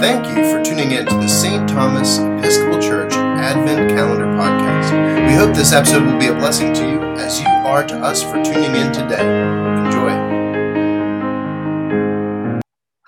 [0.00, 1.68] Thank you for tuning in to the St.
[1.68, 5.28] Thomas Episcopal Church Advent Calendar Podcast.
[5.28, 8.22] We hope this episode will be a blessing to you as you are to us
[8.22, 9.20] for tuning in today.
[9.84, 10.08] Enjoy.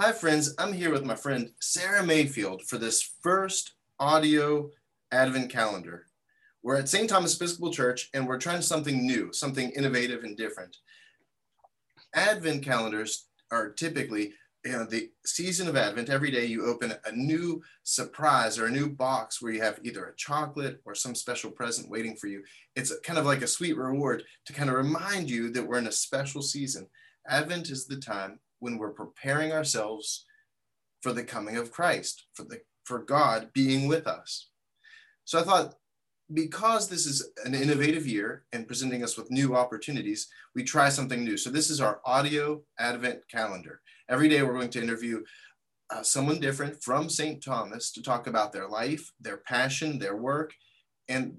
[0.01, 0.55] Hi, friends.
[0.59, 4.69] I'm here with my friend Sarah Mayfield for this first audio
[5.11, 6.09] Advent calendar.
[6.63, 7.09] We're at St.
[7.09, 10.77] Thomas Episcopal Church and we're trying something new, something innovative and different.
[12.15, 14.35] Advent calendars are typically
[14.65, 18.71] you know the season of advent every day you open a new surprise or a
[18.71, 22.43] new box where you have either a chocolate or some special present waiting for you.
[22.77, 25.89] It's kind of like a sweet reward to kind of remind you that we're in
[25.89, 26.87] a special season.
[27.29, 30.27] Advent is the time when we're preparing ourselves
[31.01, 34.49] for the coming of christ for the for god being with us.
[35.25, 35.75] So i thought
[36.33, 41.25] because this is an innovative year and presenting us with new opportunities we try something
[41.25, 41.37] new.
[41.37, 43.82] So this is our audio advent calendar
[44.13, 45.23] Every day, we're going to interview
[45.89, 47.43] uh, someone different from St.
[47.43, 50.53] Thomas to talk about their life, their passion, their work,
[51.09, 51.39] and,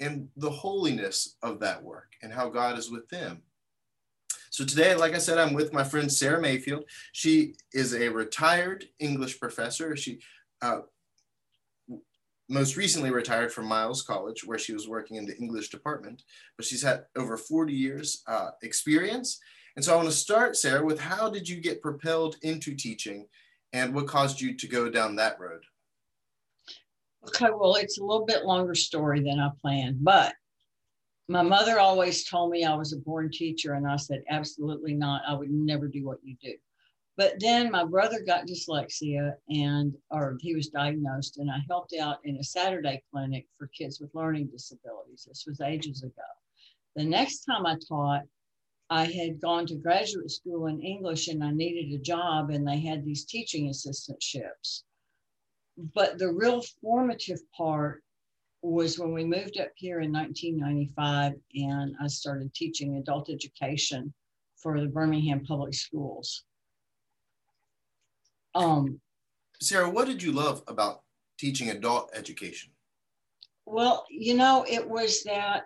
[0.00, 3.40] and the holiness of that work and how God is with them.
[4.50, 6.84] So today, like I said, I'm with my friend Sarah Mayfield.
[7.12, 9.96] She is a retired English professor.
[9.96, 10.20] She
[10.60, 10.80] uh,
[12.50, 16.24] most recently retired from Miles College, where she was working in the English department,
[16.58, 19.40] but she's had over 40 years uh, experience
[19.80, 23.26] and so I want to start, Sarah, with how did you get propelled into teaching
[23.72, 25.62] and what caused you to go down that road?
[27.26, 30.34] Okay, well, it's a little bit longer story than I planned, but
[31.28, 35.22] my mother always told me I was a born teacher, and I said, absolutely not.
[35.26, 36.52] I would never do what you do.
[37.16, 42.18] But then my brother got dyslexia and or he was diagnosed and I helped out
[42.24, 45.24] in a Saturday clinic for kids with learning disabilities.
[45.26, 46.28] This was ages ago.
[46.96, 48.24] The next time I taught,
[48.90, 52.80] I had gone to graduate school in English and I needed a job, and they
[52.80, 54.82] had these teaching assistantships.
[55.94, 58.02] But the real formative part
[58.62, 64.12] was when we moved up here in 1995 and I started teaching adult education
[64.56, 66.44] for the Birmingham Public Schools.
[68.54, 69.00] Um,
[69.62, 71.02] Sarah, what did you love about
[71.38, 72.72] teaching adult education?
[73.64, 75.62] Well, you know, it was that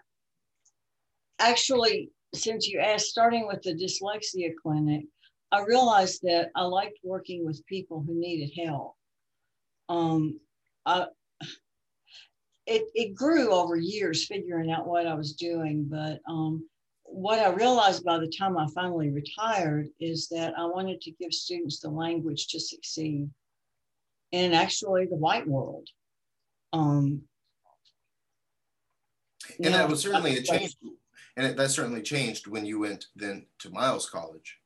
[1.38, 5.06] actually since you asked, starting with the dyslexia clinic,
[5.52, 8.94] I realized that I liked working with people who needed help.
[9.88, 10.40] Um,
[10.86, 11.06] I,
[12.66, 16.66] it, it grew over years figuring out what I was doing, but um,
[17.04, 21.32] what I realized by the time I finally retired is that I wanted to give
[21.32, 23.28] students the language to succeed
[24.32, 25.88] in actually the white world.
[26.72, 27.22] Um,
[29.62, 30.74] and that was certainly a change
[31.36, 34.58] and it, that certainly changed when you went then to Miles College.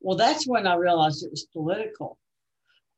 [0.00, 2.18] Well, that's when I realized it was political.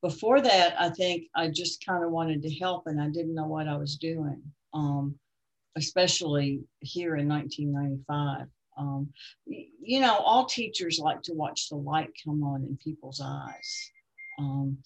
[0.03, 3.47] Before that, I think I just kind of wanted to help and I didn't know
[3.47, 4.43] what I was doing,
[4.73, 5.15] um,
[5.77, 8.47] especially here in 1995.
[8.79, 9.11] Um,
[9.47, 13.91] you know, all teachers like to watch the light come on in people's eyes.
[14.39, 14.79] Um,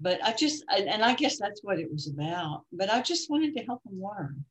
[0.00, 2.64] but I just, and I guess that's what it was about.
[2.72, 4.44] But I just wanted to help them learn.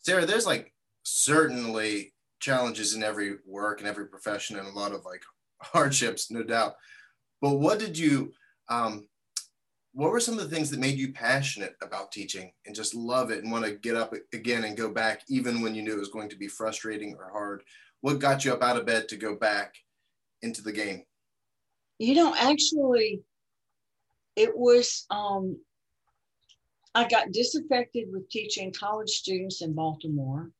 [0.00, 0.72] Sarah, there's like
[1.08, 5.22] certainly challenges in every work and every profession and a lot of like
[5.62, 6.74] hardships, no doubt.
[7.40, 8.32] But what did you,
[8.68, 9.06] um,
[9.92, 13.30] what were some of the things that made you passionate about teaching and just love
[13.30, 16.00] it and want to get up again and go back even when you knew it
[16.00, 17.62] was going to be frustrating or hard?
[18.00, 19.74] What got you up out of bed to go back
[20.42, 21.02] into the game?
[21.98, 23.22] You know, actually,
[24.36, 25.56] it was, um,
[26.94, 30.52] I got disaffected with teaching college students in Baltimore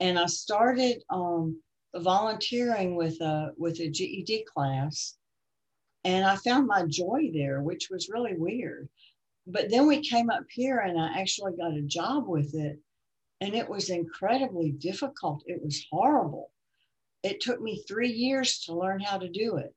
[0.00, 1.60] and I started um,
[1.94, 5.16] volunteering with a with a GED class,
[6.04, 8.88] and I found my joy there, which was really weird.
[9.46, 12.78] But then we came up here, and I actually got a job with it,
[13.40, 15.42] and it was incredibly difficult.
[15.46, 16.50] It was horrible.
[17.22, 19.74] It took me three years to learn how to do it,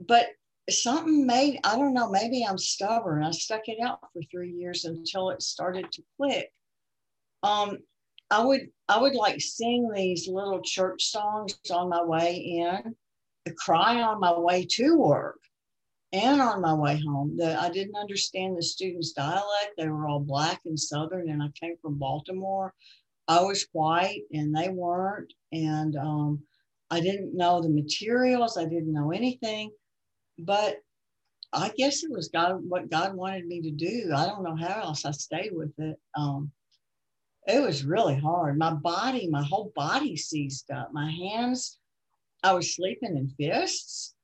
[0.00, 0.28] but
[0.70, 2.10] something made I don't know.
[2.10, 3.24] Maybe I'm stubborn.
[3.24, 6.52] I stuck it out for three years until it started to click.
[7.42, 7.78] Um,
[8.30, 12.94] I would I would like sing these little church songs on my way in,
[13.46, 15.40] to cry on my way to work,
[16.12, 17.36] and on my way home.
[17.36, 19.74] The, I didn't understand the students' dialect.
[19.76, 22.74] They were all black and southern, and I came from Baltimore.
[23.28, 26.42] I was white, and they weren't, and um,
[26.90, 28.56] I didn't know the materials.
[28.56, 29.70] I didn't know anything,
[30.38, 30.78] but
[31.52, 34.12] I guess it was God what God wanted me to do.
[34.14, 35.96] I don't know how else I stayed with it.
[36.14, 36.52] Um,
[37.48, 38.58] it was really hard.
[38.58, 40.92] My body, my whole body seized up.
[40.92, 41.78] My hands,
[42.42, 44.14] I was sleeping in fists.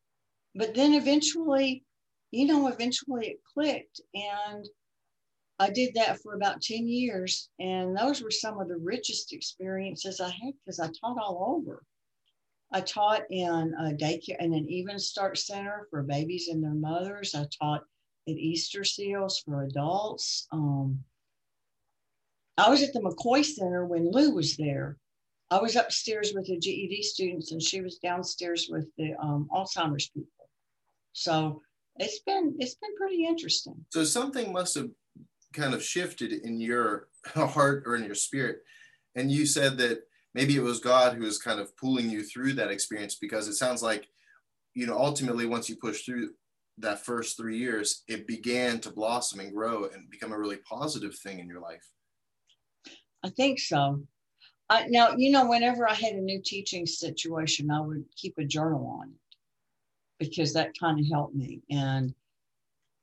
[0.55, 1.85] But then eventually,
[2.31, 4.03] you know, eventually it clicked.
[4.15, 4.69] And
[5.59, 7.49] I did that for about 10 years.
[7.59, 11.82] And those were some of the richest experiences I had because I taught all over.
[12.73, 17.35] I taught in a daycare and an even start center for babies and their mothers.
[17.35, 17.85] I taught
[18.29, 20.47] at Easter Seals for adults.
[20.53, 20.99] Um,
[22.56, 24.97] I was at the McCoy Center when Lou was there.
[25.51, 30.09] I was upstairs with the GED students, and she was downstairs with the um, Alzheimer's
[30.09, 30.49] people.
[31.12, 31.62] So
[31.97, 33.77] it's been it's been pretty interesting.
[33.91, 34.91] So something must have
[35.53, 38.62] kind of shifted in your heart or in your spirit,
[39.15, 40.01] and you said that
[40.35, 43.55] maybe it was God who was kind of pulling you through that experience because it
[43.55, 44.09] sounds like,
[44.75, 46.31] you know, ultimately once you push through
[46.79, 51.17] that first three years, it began to blossom and grow and become a really positive
[51.17, 51.89] thing in your life.
[53.25, 54.03] I think so.
[54.69, 58.44] I, now, you know, whenever I had a new teaching situation, I would keep a
[58.44, 59.37] journal on it
[60.19, 61.62] because that kind of helped me.
[61.71, 62.15] And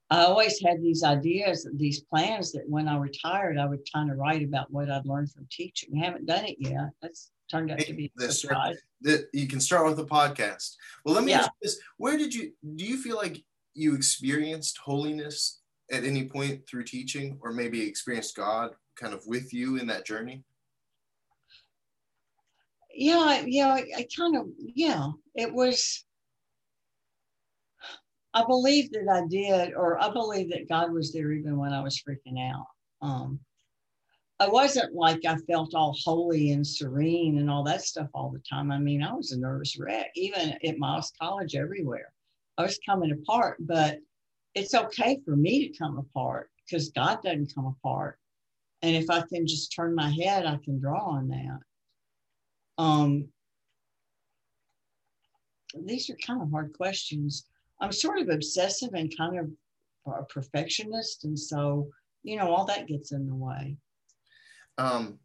[0.10, 4.18] I always had these ideas, these plans that when I retired, I would kind of
[4.18, 5.90] write about what I'd learned from teaching.
[5.98, 6.90] I haven't done it yet.
[7.02, 8.78] That's turned out to be a surprise.
[9.02, 10.76] That you can start with a podcast.
[11.06, 11.40] Well, let me yeah.
[11.40, 13.44] ask this: Where did you do you feel like
[13.74, 18.72] you experienced holiness at any point through teaching, or maybe experienced God
[19.02, 20.44] kind of with you in that journey?
[22.94, 25.08] Yeah, yeah, I, I kind of yeah.
[25.34, 26.06] It was
[28.34, 31.82] I believe that I did, or I believe that God was there even when I
[31.82, 32.68] was freaking out.
[33.02, 33.40] Um,
[34.40, 38.42] I wasn't like I felt all holy and serene and all that stuff all the
[38.50, 38.72] time.
[38.72, 42.14] I mean, I was a nervous wreck, even at Miles College, everywhere.
[42.58, 44.00] I was coming apart, but
[44.56, 48.18] it's okay for me to come apart because God doesn't come apart.
[48.84, 51.60] And if I can just turn my head, I can draw on that.
[52.78, 53.28] Um,
[55.86, 57.46] these are kind of hard questions.
[57.80, 61.26] I'm sort of obsessive and kind of a perfectionist.
[61.26, 61.90] And so,
[62.24, 63.78] you know, all that gets in the way.
[64.78, 65.20] Um,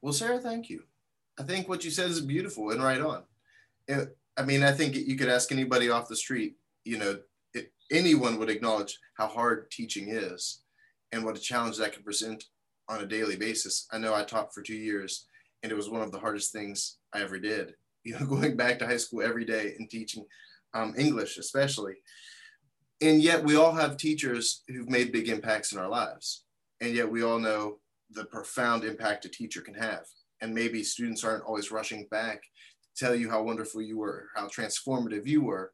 [0.00, 0.84] well, Sarah, thank you.
[1.38, 3.22] I think what you said is beautiful and right on.
[3.86, 7.18] It, I mean, I think you could ask anybody off the street, you know,
[7.54, 10.62] it, anyone would acknowledge how hard teaching is
[11.12, 12.44] and what a challenge that can present
[12.88, 13.86] on a daily basis.
[13.92, 15.26] I know I taught for two years
[15.62, 17.74] and it was one of the hardest things I ever did.
[18.04, 20.24] You know, going back to high school every day and teaching
[20.72, 21.96] um, English, especially.
[23.02, 26.44] And yet, we all have teachers who've made big impacts in our lives.
[26.80, 30.06] And yet, we all know the profound impact a teacher can have.
[30.40, 32.40] And maybe students aren't always rushing back
[32.96, 35.72] to tell you how wonderful you were, how transformative you were.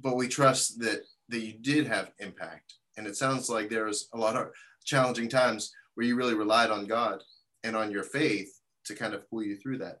[0.00, 2.74] But we trust that, that you did have impact.
[2.96, 4.48] And it sounds like there was a lot of
[4.84, 7.22] challenging times where you really relied on God
[7.62, 8.48] and on your faith
[8.84, 10.00] to kind of pull you through that.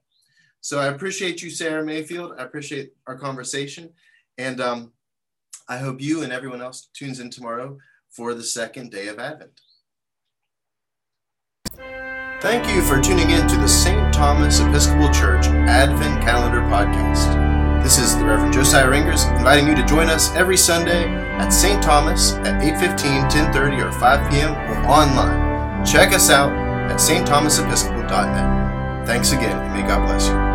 [0.60, 2.32] So I appreciate you, Sarah Mayfield.
[2.38, 3.90] I appreciate our conversation.
[4.38, 4.92] And um,
[5.68, 7.78] I hope you and everyone else tunes in tomorrow
[8.10, 9.60] for the second day of Advent.
[12.40, 14.12] Thank you for tuning in to the St.
[14.12, 17.53] Thomas Episcopal Church Advent Calendar Podcast.
[17.84, 21.82] This is the Reverend Josiah Ringers inviting you to join us every Sunday at St.
[21.82, 24.54] Thomas at 8.15, 10.30, or 5 p.m.
[24.54, 25.84] or online.
[25.84, 26.50] Check us out
[26.90, 29.06] at stthomasepiscopal.net.
[29.06, 30.53] Thanks again, and may God bless you.